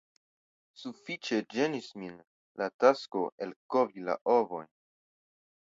[0.83, 2.17] Sufiĉe ĝenis min
[2.63, 4.71] la tasko elkovi la ovojn.